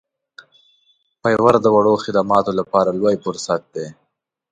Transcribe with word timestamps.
فیور 1.21 1.53
د 1.61 1.65
وړو 1.75 1.93
خدماتو 2.03 2.51
لپاره 2.59 2.89
لوی 2.99 3.15
فرصت 3.25 3.61
دی. 3.75 3.87